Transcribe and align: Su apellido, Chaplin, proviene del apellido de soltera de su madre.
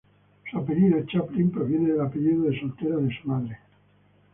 Su 0.49 0.57
apellido, 0.57 1.05
Chaplin, 1.05 1.51
proviene 1.51 1.91
del 1.91 2.01
apellido 2.01 2.45
de 2.45 2.59
soltera 2.59 2.95
de 2.97 3.15
su 3.15 3.27
madre. 3.27 3.59